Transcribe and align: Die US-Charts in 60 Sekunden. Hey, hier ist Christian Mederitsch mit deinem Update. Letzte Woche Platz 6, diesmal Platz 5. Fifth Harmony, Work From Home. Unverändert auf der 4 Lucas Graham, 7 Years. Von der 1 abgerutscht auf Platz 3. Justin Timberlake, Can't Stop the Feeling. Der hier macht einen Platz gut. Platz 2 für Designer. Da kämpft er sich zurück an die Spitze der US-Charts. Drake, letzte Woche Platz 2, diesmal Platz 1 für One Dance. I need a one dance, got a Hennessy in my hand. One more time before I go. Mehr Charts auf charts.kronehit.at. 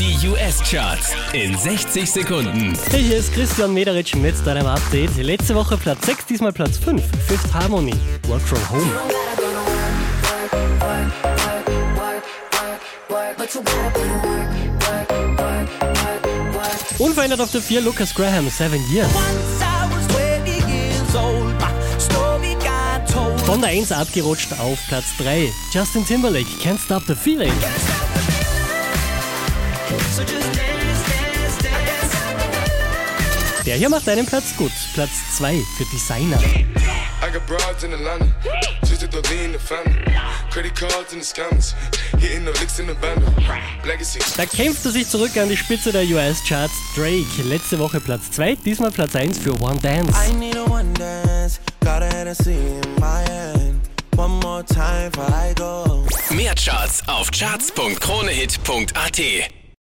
Die 0.00 0.16
US-Charts 0.26 1.12
in 1.34 1.54
60 1.54 2.10
Sekunden. 2.10 2.72
Hey, 2.90 3.02
hier 3.02 3.18
ist 3.18 3.34
Christian 3.34 3.74
Mederitsch 3.74 4.14
mit 4.14 4.34
deinem 4.46 4.64
Update. 4.64 5.14
Letzte 5.18 5.54
Woche 5.54 5.76
Platz 5.76 6.06
6, 6.06 6.24
diesmal 6.24 6.54
Platz 6.54 6.78
5. 6.78 7.02
Fifth 7.28 7.52
Harmony, 7.52 7.92
Work 8.26 8.40
From 8.40 8.70
Home. 8.70 8.90
Unverändert 16.96 17.42
auf 17.42 17.50
der 17.50 17.60
4 17.60 17.82
Lucas 17.82 18.14
Graham, 18.14 18.48
7 18.48 18.82
Years. 18.90 19.10
Von 23.44 23.60
der 23.60 23.68
1 23.68 23.92
abgerutscht 23.92 24.54
auf 24.60 24.78
Platz 24.88 25.04
3. 25.18 25.52
Justin 25.74 26.06
Timberlake, 26.06 26.48
Can't 26.62 26.82
Stop 26.82 27.02
the 27.06 27.14
Feeling. 27.14 27.52
Der 33.66 33.76
hier 33.76 33.88
macht 33.88 34.08
einen 34.08 34.26
Platz 34.26 34.56
gut. 34.56 34.72
Platz 34.94 35.10
2 35.36 35.54
für 35.76 35.84
Designer. 35.92 36.40
Da 44.36 44.46
kämpft 44.46 44.84
er 44.84 44.90
sich 44.90 45.08
zurück 45.08 45.36
an 45.36 45.48
die 45.48 45.56
Spitze 45.56 45.92
der 45.92 46.02
US-Charts. 46.02 46.74
Drake, 46.96 47.42
letzte 47.44 47.78
Woche 47.78 48.00
Platz 48.00 48.32
2, 48.32 48.56
diesmal 48.56 48.90
Platz 48.90 49.14
1 49.14 49.38
für 49.38 49.52
One 49.62 49.78
Dance. 49.80 50.12
I 50.28 50.32
need 50.34 50.56
a 50.56 50.64
one 50.64 50.92
dance, 50.94 51.60
got 51.84 52.02
a 52.02 52.06
Hennessy 52.06 52.54
in 52.54 52.80
my 52.98 53.22
hand. 53.30 53.80
One 54.16 54.40
more 54.40 54.64
time 54.64 55.10
before 55.10 55.32
I 55.32 55.54
go. 55.54 56.04
Mehr 56.30 56.54
Charts 56.54 57.02
auf 57.06 57.30
charts.kronehit.at. 57.30 59.59